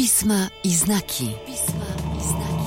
[0.00, 1.28] Pisma i znaki.
[1.46, 2.59] Pisma i znaki.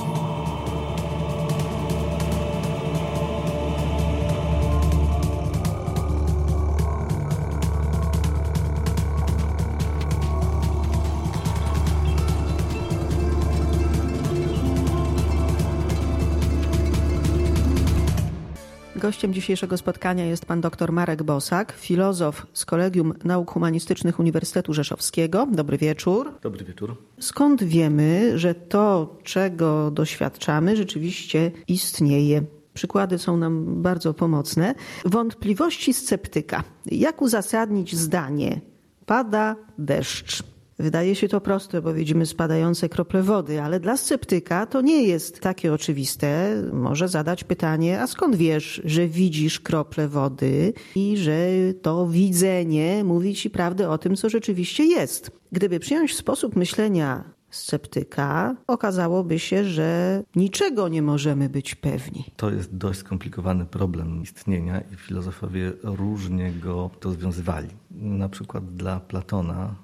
[19.04, 25.46] Gościem dzisiejszego spotkania jest pan dr Marek Bosak, filozof z Kolegium Nauk Humanistycznych Uniwersytetu Rzeszowskiego.
[25.52, 26.32] Dobry wieczór.
[26.42, 26.96] Dobry wieczór.
[27.20, 32.42] Skąd wiemy, że to, czego doświadczamy, rzeczywiście istnieje?
[32.74, 34.74] Przykłady są nam bardzo pomocne.
[35.04, 36.64] Wątpliwości sceptyka.
[36.86, 38.60] Jak uzasadnić zdanie?
[39.06, 40.53] Pada deszcz.
[40.78, 45.40] Wydaje się to proste, bo widzimy spadające krople wody, ale dla sceptyka to nie jest
[45.40, 46.62] takie oczywiste.
[46.72, 51.48] Może zadać pytanie, a skąd wiesz, że widzisz krople wody i że
[51.82, 55.30] to widzenie mówi ci prawdę o tym, co rzeczywiście jest?
[55.52, 62.24] Gdyby przyjąć sposób myślenia sceptyka, okazałoby się, że niczego nie możemy być pewni.
[62.36, 67.68] To jest dość skomplikowany problem istnienia i filozofowie różnie go rozwiązywali.
[67.90, 69.74] Na przykład dla Platona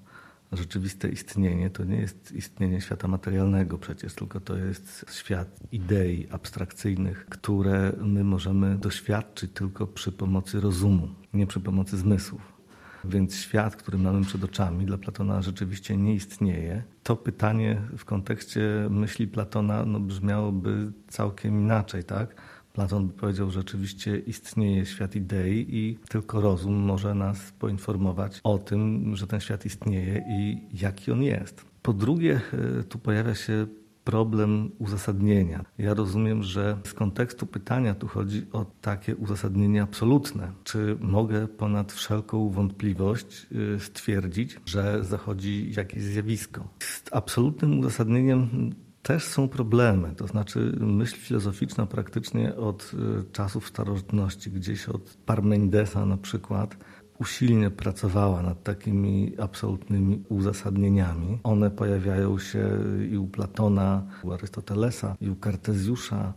[0.52, 7.26] rzeczywiste istnienie to nie jest istnienie świata materialnego przecież, tylko to jest świat idei abstrakcyjnych,
[7.26, 12.60] które my możemy doświadczyć tylko przy pomocy rozumu, nie przy pomocy zmysłów.
[13.04, 16.82] Więc świat, który mamy przed oczami, dla Platona rzeczywiście nie istnieje.
[17.02, 22.34] To pytanie w kontekście myśli Platona no, brzmiałoby całkiem inaczej, tak?
[22.72, 29.16] Platon powiedział, że rzeczywiście istnieje świat idei i tylko rozum może nas poinformować o tym,
[29.16, 31.64] że ten świat istnieje i jaki on jest.
[31.82, 32.40] Po drugie,
[32.80, 33.66] e, tu pojawia się
[34.04, 35.64] problem uzasadnienia.
[35.78, 40.52] Ja rozumiem, że z kontekstu pytania tu chodzi o takie uzasadnienie absolutne.
[40.64, 46.68] Czy mogę ponad wszelką wątpliwość e, stwierdzić, że zachodzi jakieś zjawisko?
[46.78, 48.70] Z absolutnym uzasadnieniem
[49.02, 50.14] też są problemy.
[50.16, 56.76] To znaczy myśl filozoficzna praktycznie od y, czasów starożytności, gdzieś od Parmenidesa na przykład,
[57.18, 61.38] usilnie pracowała nad takimi absolutnymi uzasadnieniami.
[61.42, 62.68] One pojawiają się
[63.10, 66.32] i u Platona, u Arystotelesa, i u Kartezjusza,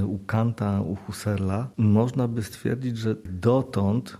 [0.00, 1.68] y, u Kanta, u Husserla.
[1.76, 4.18] Można by stwierdzić, że dotąd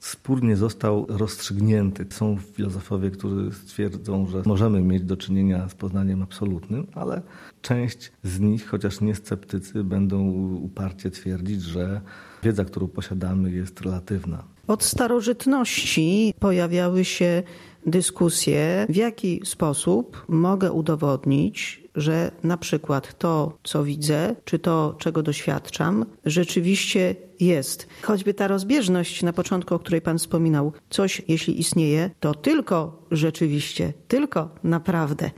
[0.00, 2.06] spór nie został rozstrzygnięty.
[2.10, 7.22] Są filozofowie, którzy stwierdzą, że możemy mieć do czynienia z poznaniem absolutnym, ale
[7.62, 12.00] część z nich, chociaż nie sceptycy, będą uparcie twierdzić, że
[12.42, 14.44] wiedza, którą posiadamy, jest relatywna.
[14.66, 17.42] Od starożytności pojawiały się
[17.86, 25.22] dyskusje, w jaki sposób mogę udowodnić, że na przykład to, co widzę, czy to, czego
[25.22, 27.88] doświadczam, rzeczywiście jest.
[28.02, 33.92] Choćby ta rozbieżność na początku, o której Pan wspominał, coś, jeśli istnieje, to tylko rzeczywiście,
[34.08, 35.30] tylko naprawdę.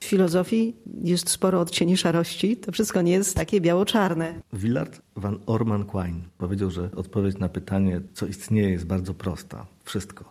[0.00, 4.34] W filozofii jest sporo odcieni szarości, to wszystko nie jest takie biało-czarne.
[4.52, 9.66] Willard van Orman Quine powiedział, że odpowiedź na pytanie, co istnieje, jest bardzo prosta.
[9.84, 10.24] Wszystko.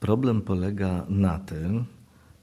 [0.00, 1.84] Problem polega na tym,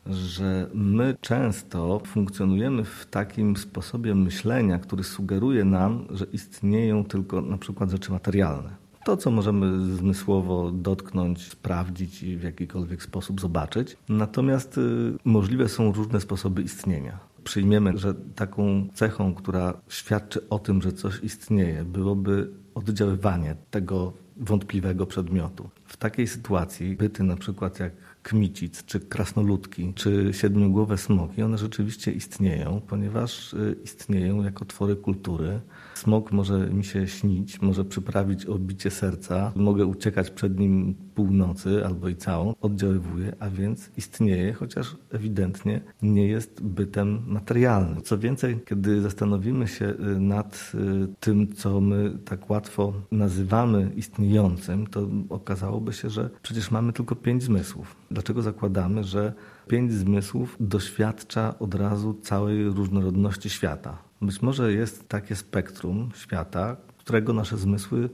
[0.06, 7.58] że my często funkcjonujemy w takim sposobie myślenia, który sugeruje nam, że istnieją tylko na
[7.58, 8.82] przykład rzeczy materialne.
[9.06, 13.98] To, co możemy zmysłowo dotknąć, sprawdzić i w jakikolwiek sposób zobaczyć.
[14.10, 14.82] Natomiast y,
[15.26, 17.20] możliwe są różne sposoby istnienia.
[17.44, 25.06] Przyjmiemy, że taką cechą, która świadczy o tym, że coś istnieje, byłoby oddziaływanie tego wątpliwego
[25.06, 25.70] przedmiotu.
[25.86, 27.92] W takiej sytuacji byty na przykład jak
[28.24, 35.62] kmicic, czy krasnoludki, czy siedmiogłowe smoki, one rzeczywiście istnieją, ponieważ y, istnieją jako twory kultury.
[36.02, 41.86] Smok może mi się śnić, może przyprawić o bicie serca, mogę uciekać przed nim północy
[41.86, 48.02] albo i całą, oddziaływuje, a więc istnieje, chociaż ewidentnie nie jest bytem materialnym.
[48.02, 54.88] Co więcej, kiedy zastanowimy się y, nad y, tym, co my tak łatwo nazywamy istniejącym,
[54.88, 57.96] to okazałoby się, że przecież mamy tylko pięć zmysłów.
[58.12, 59.34] Dlaczego zakładamy, że
[59.68, 64.11] pięć zmysłów doświadcza od razu całej różnorodności świata?
[64.22, 68.10] Być może jest takie spektrum świata, którego nasze zmysły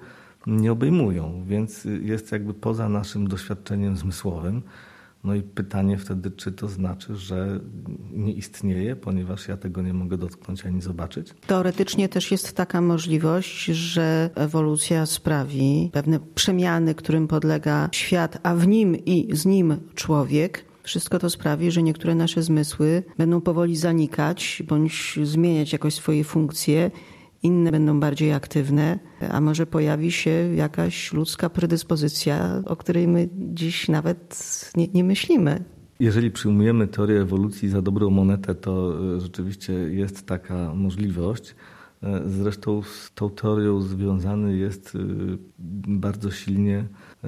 [0.48, 4.62] nie obejmują, więc jest jakby poza naszym doświadczeniem zmysłowym.
[5.24, 7.60] No i pytanie wtedy, czy to znaczy, że
[8.12, 11.34] nie istnieje, ponieważ ja tego nie mogę dotknąć ani zobaczyć?
[11.48, 18.68] Teoretycznie też jest taka możliwość, że ewolucja sprawi pewne przemiany, którym podlega świat, a w
[18.68, 20.67] nim i z nim człowiek.
[20.88, 26.92] Wszystko to sprawi, że niektóre nasze zmysły będą powoli zanikać bądź zmieniać jakoś swoje funkcje
[27.44, 29.00] inne będą bardziej aktywne,
[29.30, 34.42] a może pojawi się jakaś ludzka predyspozycja, o której my dziś nawet
[34.76, 35.64] nie, nie myślimy.
[36.00, 41.56] Jeżeli przyjmujemy teorię ewolucji za dobrą monetę, to e, rzeczywiście jest taka możliwość.
[42.04, 45.00] E, zresztą z tą teorią związany jest e,
[45.88, 46.88] bardzo silnie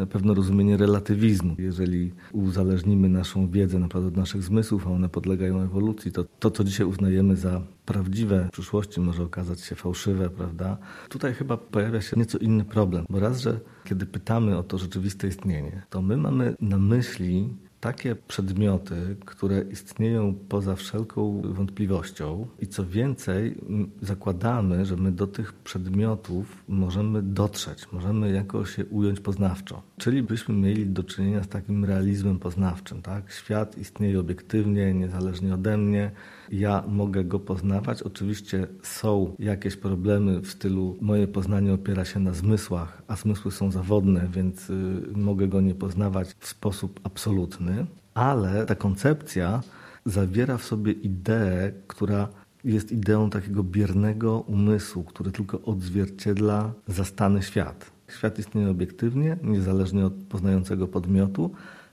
[0.09, 1.55] pewne rozumienie relatywizmu.
[1.57, 6.63] Jeżeli uzależnimy naszą wiedzę naprawdę od naszych zmysłów, a one podlegają ewolucji, to to, co
[6.63, 10.77] dzisiaj uznajemy za prawdziwe, w przyszłości może okazać się fałszywe, prawda?
[11.09, 15.27] Tutaj chyba pojawia się nieco inny problem, bo raz, że kiedy pytamy o to rzeczywiste
[15.27, 22.85] istnienie, to my mamy na myśli takie przedmioty, które istnieją poza wszelką wątpliwością i co
[22.85, 23.55] więcej,
[24.01, 29.81] zakładamy, że my do tych przedmiotów możemy dotrzeć, możemy jakoś się ująć poznawczo.
[29.97, 33.31] Czyli byśmy mieli do czynienia z takim realizmem poznawczym, tak?
[33.31, 36.11] Świat istnieje obiektywnie, niezależnie ode mnie,
[36.51, 38.03] ja mogę go poznawać.
[38.03, 43.71] Oczywiście są jakieś problemy w stylu moje poznanie opiera się na zmysłach, a zmysły są
[43.71, 44.73] zawodne, więc y,
[45.15, 49.61] mogę go nie poznawać w sposób absolutny, ale ta koncepcja
[50.05, 52.27] zawiera w sobie ideę, która
[52.63, 57.91] jest ideą takiego biernego umysłu, który tylko odzwierciedla zastany świat.
[58.07, 61.51] Świat istnieje obiektywnie, niezależnie od poznającego podmiotu,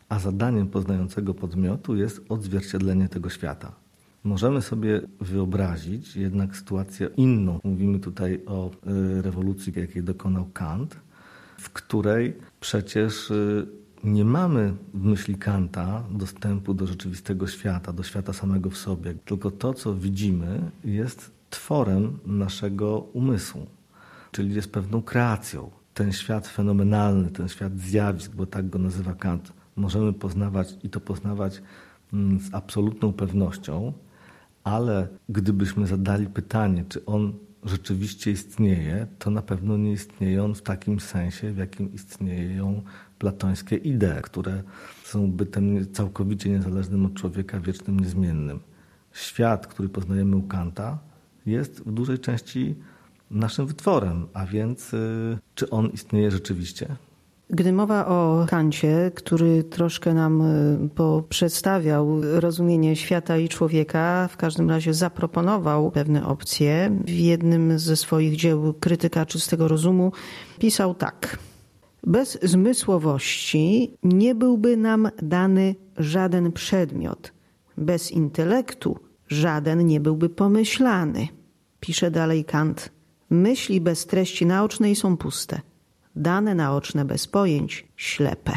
[0.09, 3.86] a zadaniem poznającego podmiotu jest odzwierciedlenie tego świata.
[4.27, 7.61] Możemy sobie wyobrazić jednak sytuację inną.
[7.65, 10.97] Mówimy tutaj o y, rewolucji, jakiej dokonał Kant,
[11.59, 13.67] w której przecież y,
[14.05, 19.51] nie mamy w myśli Kanta dostępu do rzeczywistego świata, do świata samego w sobie, tylko
[19.51, 23.67] to, co widzimy, jest tworem naszego umysłu,
[24.33, 25.71] czyli jest pewną kreacją.
[25.95, 31.01] Ten świat fenomenalny, ten świat zjawisk, bo tak go nazywa Kant, możemy poznawać i to
[31.01, 31.63] poznawać
[32.13, 33.93] mm, z absolutną pewnością,
[34.67, 37.33] ale gdybyśmy zadali pytanie, czy on
[37.65, 42.83] rzeczywiście istnieje, to na pewno nie istnieje on w takim sensie, w jakim istnieją
[43.19, 44.63] platońskie idee, które
[45.05, 48.61] są bytem całkowicie niezależnym od człowieka, wiecznym, niezmiennym.
[49.13, 50.99] Świat, który poznajemy u Kanta,
[51.47, 52.75] jest w dużej części
[53.31, 56.97] naszym wytworem, a więc y, czy on istnieje rzeczywiście?
[57.51, 64.71] Gdy mowa o Kancie, który troszkę nam e, przedstawiał rozumienie świata i człowieka, w każdym
[64.71, 66.99] razie zaproponował pewne opcje.
[67.05, 70.13] W jednym ze swoich dzieł Krytyka czystego rozumu
[70.59, 71.39] pisał tak.
[72.07, 77.33] Bez zmysłowości nie byłby nam dany żaden przedmiot.
[77.77, 78.99] Bez intelektu
[79.29, 81.29] żaden nie byłby pomyślany.
[81.81, 82.93] Pisze dalej Kant.
[83.31, 85.61] Myśli bez treści naocznej są puste
[86.17, 88.53] dane naoczne bez pojęć, ślepe.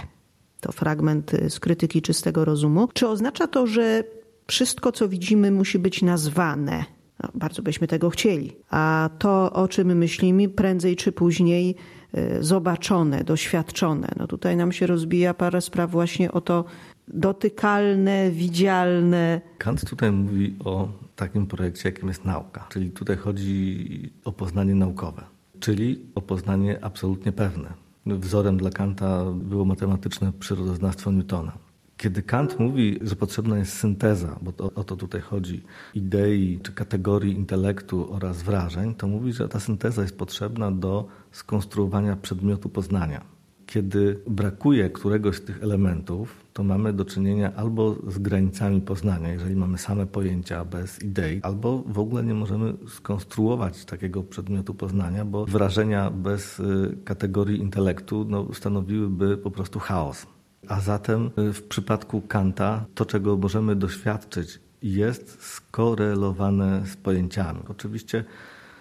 [0.60, 2.88] To fragment z krytyki czystego rozumu.
[2.94, 4.04] Czy oznacza to, że
[4.48, 6.86] wszystko, co widzimy, musi być nazwane?
[7.24, 8.56] No, bardzo byśmy tego chcieli.
[8.70, 11.76] A to, o czym myślimy, prędzej czy później
[12.18, 14.12] y, zobaczone, doświadczone.
[14.18, 16.66] No tutaj nam się rozbija parę spraw właśnie o to
[17.08, 19.42] dotykalne, widzialne.
[19.58, 22.68] Kant tutaj mówi o takim projekcie, jakim jest nauka.
[22.70, 27.74] Czyli tutaj chodzi o poznanie naukowe czyli o poznanie absolutnie pewne.
[28.06, 31.52] Wzorem dla Kanta było matematyczne przyrodoznawstwo Newtona.
[31.98, 35.64] Kiedy Kant mówi, że potrzebna jest synteza, bo to, o to tutaj chodzi,
[35.94, 42.16] idei czy kategorii intelektu oraz wrażeń, to mówi, że ta synteza jest potrzebna do skonstruowania
[42.16, 43.39] przedmiotu poznania.
[43.70, 49.56] Kiedy brakuje któregoś z tych elementów, to mamy do czynienia albo z granicami poznania, jeżeli
[49.56, 55.46] mamy same pojęcia bez idei, albo w ogóle nie możemy skonstruować takiego przedmiotu poznania, bo
[55.46, 60.28] wrażenia bez y, kategorii intelektu no, stanowiłyby po prostu chaos.
[60.68, 67.60] A zatem y, w przypadku Kanta to, czego możemy doświadczyć, jest skorelowane z pojęciami.
[67.68, 68.26] Oczywiście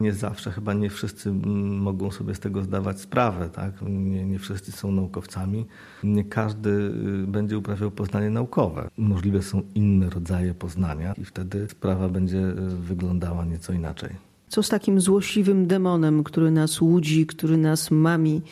[0.00, 3.48] nie zawsze, chyba nie wszyscy mogą sobie z tego zdawać sprawę.
[3.48, 3.72] Tak?
[3.82, 5.66] Nie, nie wszyscy są naukowcami.
[6.02, 8.88] Nie każdy y, będzie uprawiał poznanie naukowe.
[8.98, 14.10] Możliwe są inne rodzaje poznania i wtedy sprawa będzie y, wyglądała nieco inaczej.
[14.48, 18.42] Co z takim złośliwym demonem, który nas łudzi, który nas mami?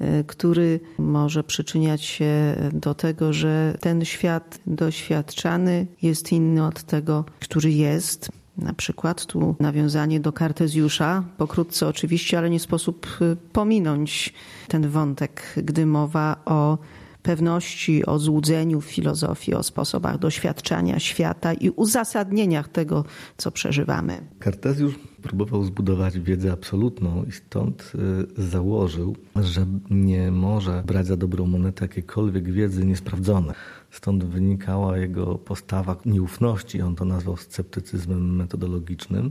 [0.00, 7.24] Y, który może przyczyniać się do tego, że ten świat doświadczany jest inny od tego,
[7.40, 8.39] który jest.
[8.58, 14.34] Na przykład tu nawiązanie do Kartezjusza, pokrótce oczywiście, ale nie sposób y, pominąć
[14.68, 16.78] ten wątek, gdy mowa o
[17.22, 23.04] pewności, o złudzeniu w filozofii, o sposobach doświadczania świata i uzasadnieniach tego,
[23.36, 24.20] co przeżywamy.
[24.38, 27.92] Kartezjusz próbował zbudować wiedzę absolutną i stąd
[28.38, 33.54] y, założył, że nie może brać za dobrą monetę jakiejkolwiek wiedzy niesprawdzonej.
[33.90, 39.30] Stąd wynikała jego postawa nieufności, on to nazwał sceptycyzmem metodologicznym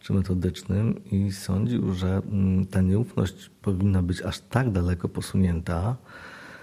[0.00, 5.96] czy metodycznym i sądził, że mm, ta nieufność powinna być aż tak daleko posunięta,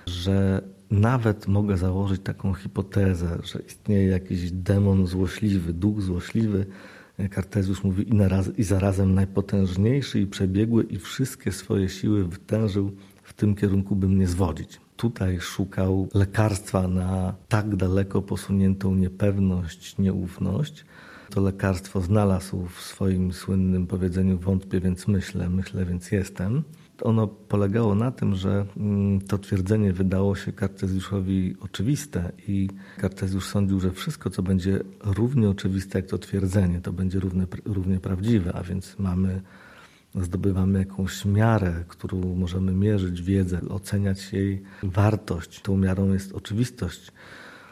[0.06, 0.62] że
[0.92, 6.66] nawet mogę założyć taką hipotezę, że istnieje jakiś demon złośliwy, duch złośliwy,
[7.30, 12.92] Kartezjusz mówi i, naraz, i zarazem najpotężniejszy i przebiegły i wszystkie swoje siły wytężył
[13.24, 14.80] w tym kierunku, by mnie zwodzić.
[15.02, 20.86] Tutaj szukał lekarstwa na tak daleko posuniętą niepewność, nieufność.
[21.30, 26.64] To lekarstwo znalazł w swoim słynnym powiedzeniu wątpię, więc myślę, myślę, więc jestem
[27.02, 33.80] ono polegało na tym, że mm, to twierdzenie wydało się Kartezjuszowi oczywiste i Kartezjusz sądził,
[33.80, 38.64] że wszystko, co będzie równie oczywiste jak to twierdzenie, to będzie równie, równie prawdziwe, a
[38.64, 39.42] więc mamy
[40.16, 45.62] zdobywamy jakąś miarę, którą możemy mierzyć wiedzę, oceniać jej wartość.
[45.62, 47.12] Tą miarą jest oczywistość.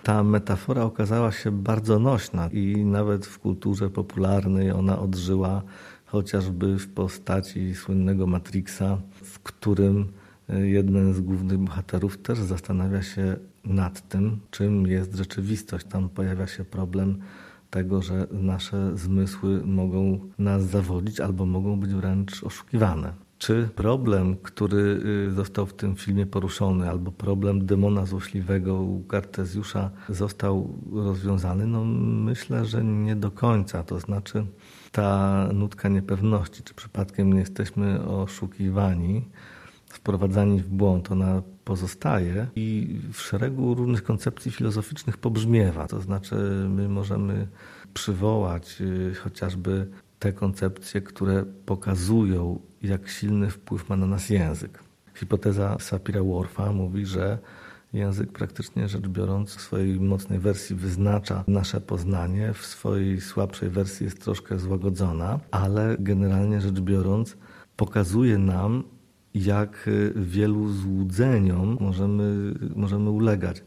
[0.04, 5.64] Ta metafora okazała się bardzo nośna i nawet w kulturze popularnej ona odżyła
[6.06, 10.12] chociażby w postaci słynnego Matrixa, w którym
[10.50, 15.86] e, jeden z głównych bohaterów też zastanawia się nad tym, czym jest rzeczywistość.
[15.86, 17.22] Tam pojawia się problem
[17.70, 23.14] tego, że nasze zmysły mogą nas zawodzić albo mogą być wręcz oszukiwane.
[23.40, 29.92] Czy problem, który y, został w tym filmie poruszony, albo problem demona złośliwego u Kartezjusza
[30.10, 31.68] został rozwiązany?
[31.68, 33.84] No myślę, że nie do końca.
[33.84, 34.46] To znaczy
[34.92, 39.26] ta nutka niepewności, czy przypadkiem nie jesteśmy oszukiwani,
[39.90, 45.88] wprowadzani w błąd, ona pozostaje i w szeregu różnych koncepcji filozoficznych pobrzmiewa.
[45.88, 46.36] To znaczy,
[46.70, 47.48] my możemy
[47.94, 49.88] przywołać y, chociażby
[50.20, 54.84] te koncepcje, które pokazują, jak silny wpływ ma na nas język.
[55.14, 57.38] Hipoteza Sapira-Whorfa mówi, że
[57.94, 64.04] Język praktycznie rzecz biorąc w swojej mocnej wersji wyznacza nasze poznanie, w swojej słabszej wersji
[64.04, 67.38] jest troszkę złagodzona, ale generalnie rzecz biorąc
[67.76, 68.84] pokazuje nam,
[69.36, 73.64] jak wielu złudzeniom możemy, możemy ulegać.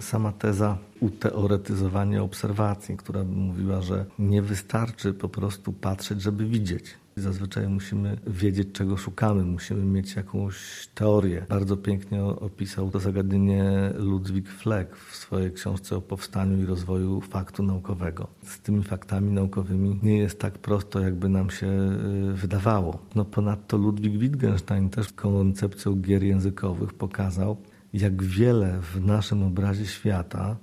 [0.00, 6.96] Sama teza uteoretyzowania obserwacji, która mówiła, że nie wystarczy po prostu patrzeć, żeby widzieć.
[7.16, 10.56] Zazwyczaj musimy wiedzieć, czego szukamy, musimy mieć jakąś
[10.94, 11.46] teorię.
[11.48, 17.62] Bardzo pięknie opisał to zagadnienie Ludwig Fleck w swojej książce o powstaniu i rozwoju faktu
[17.62, 18.28] naukowego.
[18.42, 22.98] Z tymi faktami naukowymi nie jest tak prosto, jakby nam się y, wydawało.
[23.14, 27.56] No ponadto Ludwig Wittgenstein też koncepcją gier językowych pokazał,
[27.92, 30.56] jak wiele w naszym obrazie świata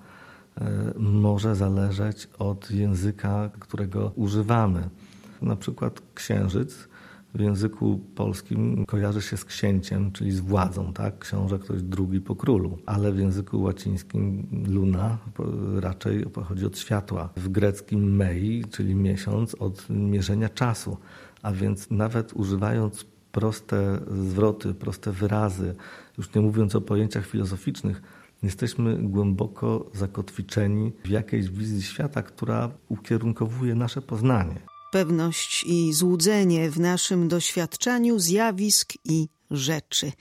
[0.57, 0.63] y,
[0.99, 4.89] może zależeć od języka, którego używamy.
[5.41, 6.87] Na przykład księżyc
[7.35, 11.19] w języku polskim kojarzy się z księciem, czyli z władzą, tak?
[11.19, 15.17] Książę ktoś drugi po królu, ale w języku łacińskim luna
[15.79, 17.29] raczej pochodzi od światła.
[17.35, 20.97] W greckim mei, czyli miesiąc, od mierzenia czasu.
[21.41, 25.75] A więc nawet używając proste zwroty, proste wyrazy,
[26.17, 28.01] już nie mówiąc o pojęciach filozoficznych,
[28.43, 36.79] jesteśmy głęboko zakotwiczeni w jakiejś wizji świata, która ukierunkowuje nasze poznanie pewność i złudzenie w
[36.79, 40.11] naszym doświadczaniu zjawisk i rzeczy.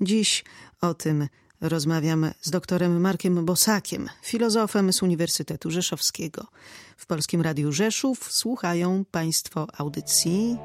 [0.00, 0.44] Dziś
[0.80, 1.28] o tym
[1.60, 6.46] rozmawiam z doktorem Markiem Bosakiem, filozofem z Uniwersytetu Rzeszowskiego.
[6.96, 10.56] W Polskim Radiu Rzeszów słuchają Państwo audycji.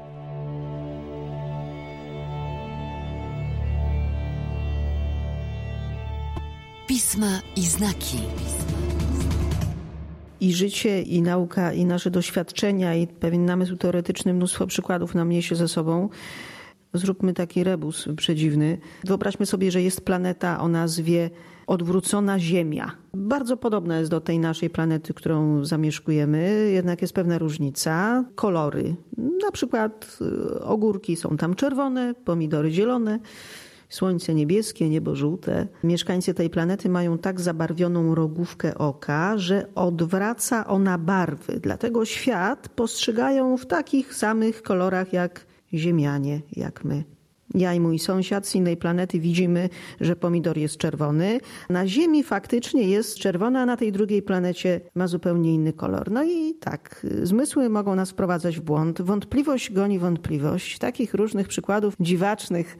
[6.86, 8.18] Pisma i znaki.
[10.40, 15.54] I życie, i nauka, i nasze doświadczenia, i pewien namysł teoretyczny, mnóstwo przykładów nam niesie
[15.54, 16.08] ze sobą.
[16.94, 18.78] Zróbmy taki rebus przedziwny.
[19.04, 21.30] Wyobraźmy sobie, że jest planeta o nazwie
[21.66, 22.92] odwrócona Ziemia.
[23.14, 28.24] Bardzo podobna jest do tej naszej planety, którą zamieszkujemy, jednak jest pewna różnica.
[28.34, 28.96] Kolory.
[29.16, 33.18] Na przykład y, ogórki są tam czerwone, pomidory zielone
[33.88, 35.66] Słońce niebieskie, niebo żółte.
[35.84, 41.60] Mieszkańcy tej planety mają tak zabarwioną rogówkę oka, że odwraca ona barwy.
[41.60, 47.04] Dlatego świat postrzegają w takich samych kolorach jak Ziemianie, jak my.
[47.54, 49.68] Ja i mój sąsiad z innej planety widzimy,
[50.00, 51.40] że pomidor jest czerwony.
[51.70, 56.10] Na Ziemi faktycznie jest czerwony, a na tej drugiej planecie ma zupełnie inny kolor.
[56.10, 59.02] No i tak, zmysły mogą nas wprowadzać w błąd.
[59.02, 60.78] Wątpliwość goni wątpliwość.
[60.78, 62.76] Takich różnych przykładów dziwacznych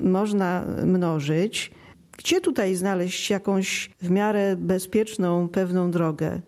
[0.00, 1.70] można mnożyć.
[2.18, 6.40] Gdzie tutaj znaleźć jakąś w miarę bezpieczną, pewną drogę?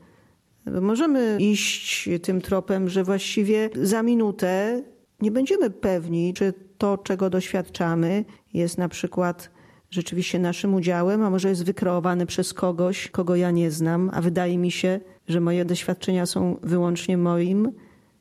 [0.80, 4.82] Możemy iść tym tropem, że właściwie za minutę
[5.20, 8.24] nie będziemy pewni, czy to, czego doświadczamy,
[8.54, 9.50] jest na przykład
[9.90, 14.58] rzeczywiście naszym udziałem, a może jest wykreowane przez kogoś, kogo ja nie znam, a wydaje
[14.58, 17.72] mi się, że moje doświadczenia są wyłącznie moim,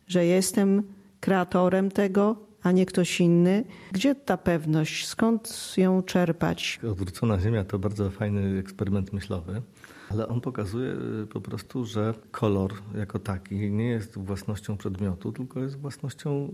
[0.07, 0.83] że jestem
[1.19, 3.63] kreatorem tego, a nie ktoś inny.
[3.91, 5.07] Gdzie ta pewność?
[5.07, 6.79] Skąd ją czerpać?
[6.91, 9.61] Odwrócona Ziemia to bardzo fajny eksperyment myślowy.
[10.09, 10.91] Ale on pokazuje
[11.23, 16.49] y, po prostu, że kolor jako taki nie jest własnością przedmiotu, tylko jest własnością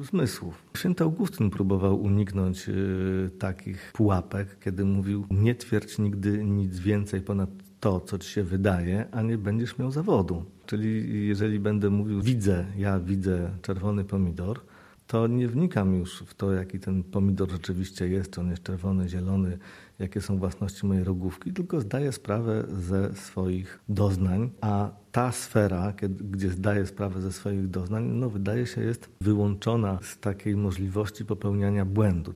[0.00, 0.62] y, zmysłów.
[0.76, 7.50] Święty Augustyn próbował uniknąć y, takich pułapek, kiedy mówił: Nie twierdź nigdy nic więcej ponad
[7.80, 10.44] to, co ci się wydaje, a nie będziesz miał zawodu.
[10.66, 14.60] Czyli jeżeli będę mówił, widzę, ja widzę czerwony pomidor,
[15.06, 19.08] to nie wnikam już w to, jaki ten pomidor rzeczywiście jest, czy on jest czerwony,
[19.08, 19.58] zielony,
[19.98, 25.92] jakie są własności mojej rogówki, tylko zdaję sprawę ze swoich doznań, a ta sfera,
[26.30, 31.84] gdzie zdaję sprawę ze swoich doznań, no wydaje się jest wyłączona z takiej możliwości popełniania
[31.84, 32.34] błędu.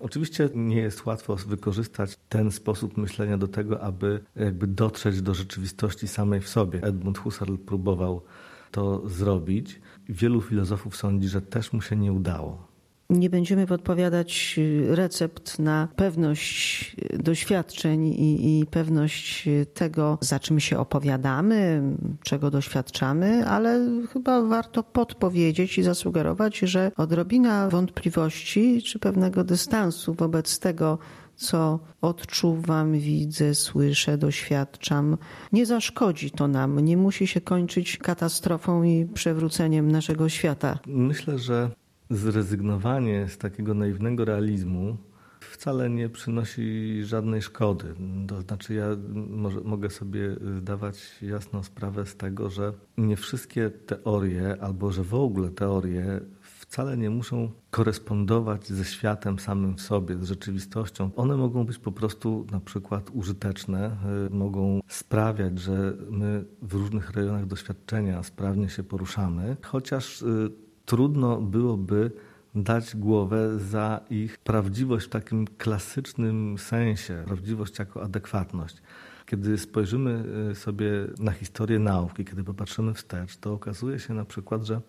[0.00, 6.08] Oczywiście nie jest łatwo wykorzystać ten sposób myślenia do tego, aby jakby dotrzeć do rzeczywistości
[6.08, 6.82] samej w sobie.
[6.82, 8.22] Edmund Husserl próbował
[8.70, 9.80] to zrobić.
[10.08, 12.73] Wielu filozofów sądzi, że też mu się nie udało.
[13.10, 21.82] Nie będziemy podpowiadać recept na pewność doświadczeń i, i, pewność tego, za czym się opowiadamy,
[22.22, 30.58] czego doświadczamy, ale chyba warto podpowiedzieć i zasugerować, że odrobina wątpliwości czy pewnego dystansu wobec
[30.58, 30.98] tego,
[31.36, 35.16] co odczuwam, widzę, słyszę, doświadczam.
[35.52, 40.78] Nie zaszkodzi to nam, nie musi się kończyć katastrofą i przewróceniem naszego świata.
[40.86, 41.70] Myślę, że
[42.16, 44.96] zrezygnowanie z takiego naiwnego realizmu
[45.40, 47.94] wcale nie przynosi żadnej szkody.
[48.28, 54.56] To znaczy, ja może, mogę sobie zdawać jasną sprawę z tego, że nie wszystkie teorie,
[54.60, 60.22] albo że w ogóle teorie wcale nie muszą korespondować ze światem samym w sobie, z
[60.24, 61.10] rzeczywistością.
[61.16, 67.10] One mogą być po prostu na przykład użyteczne, y, mogą sprawiać, że my w różnych
[67.10, 72.10] rejonach doświadczenia sprawnie się poruszamy, chociaż y, trudno byłoby
[72.54, 78.82] dać głowę za ich prawdziwość w takim klasycznym sensie, prawdziwość jako adekwatność.
[79.26, 84.64] Kiedy spojrzymy y, sobie na historię nauki, kiedy popatrzymy wstecz, to okazuje się na przykład,
[84.64, 84.80] że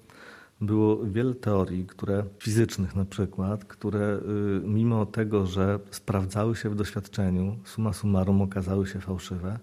[0.61, 4.19] było wiele teorii, które fizycznych na przykład, które
[4.63, 9.59] y, mimo tego, że sprawdzały się w doświadczeniu, suma summarum okazały się fałszywe.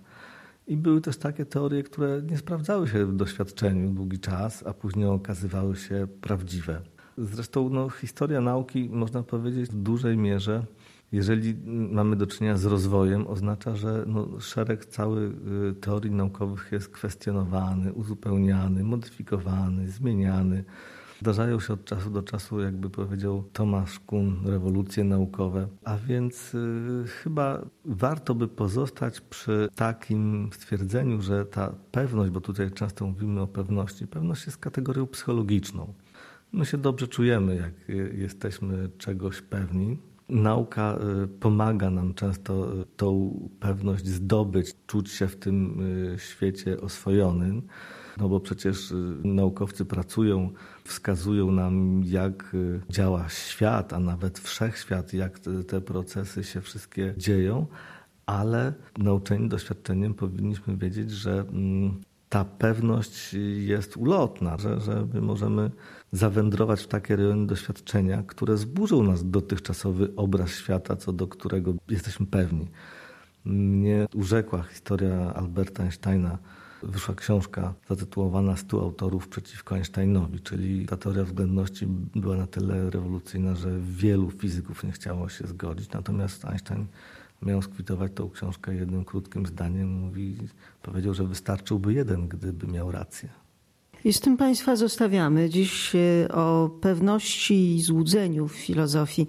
[0.66, 5.06] I były też takie teorie, które nie sprawdzały się w doświadczeniu długi czas, a później
[5.06, 6.80] okazywały się prawdziwe.
[7.18, 10.66] Zresztą no, historia nauki, można powiedzieć, w dużej mierze,
[11.12, 11.54] jeżeli
[11.90, 15.32] mamy do czynienia z rozwojem, oznacza, że no, szereg cały
[15.70, 20.64] y, teorii naukowych jest kwestionowany, uzupełniany, modyfikowany, zmieniany.
[21.22, 25.68] Zdarzają się od czasu do czasu, jakby powiedział Tomasz Kuhn, rewolucje naukowe.
[25.84, 32.70] A więc y, chyba warto by pozostać przy takim stwierdzeniu, że ta pewność, bo tutaj
[32.70, 35.94] często mówimy o pewności, pewność jest kategorią psychologiczną.
[36.52, 39.98] My się dobrze czujemy, jak jesteśmy czegoś pewni.
[40.28, 45.80] Nauka y, pomaga nam często y, tą pewność zdobyć, czuć się w tym
[46.14, 47.62] y, świecie oswojonym.
[48.18, 48.92] No bo przecież
[49.24, 50.50] naukowcy pracują,
[50.84, 52.56] wskazują nam, jak
[52.90, 57.66] działa świat, a nawet wszechświat, jak te procesy się wszystkie dzieją,
[58.26, 65.70] ale nauczeni doświadczeniem powinniśmy wiedzieć, że mm, ta pewność jest ulotna, że, że my możemy
[66.12, 72.26] zawędrować w takie rejony doświadczenia, które zburzą nas dotychczasowy obraz świata, co do którego jesteśmy
[72.26, 72.68] pewni.
[73.44, 76.38] Mnie urzekła historia Alberta Einsteina.
[76.82, 83.54] Wyszła książka zatytułowana 100 autorów przeciwko Einsteinowi, czyli ta teoria względności była na tyle rewolucyjna,
[83.54, 85.90] że wielu fizyków nie chciało się zgodzić.
[85.90, 86.86] Natomiast Einstein
[87.42, 89.88] miał skwitować tą książkę jednym krótkim zdaniem.
[89.88, 90.36] Mówi,
[90.82, 93.41] powiedział, że wystarczyłby jeden, gdyby miał rację.
[94.04, 95.50] I z tym Państwa zostawiamy.
[95.50, 99.26] Dziś e, o pewności i złudzeniu w filozofii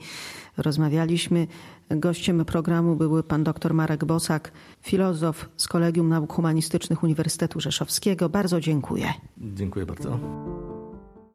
[0.57, 1.47] rozmawialiśmy.
[1.89, 8.29] Gościem programu był pan dr Marek Bosak, filozof z Kolegium Nauk Humanistycznych Uniwersytetu Rzeszowskiego.
[8.29, 9.13] Bardzo dziękuję.
[9.37, 10.19] Dziękuję bardzo.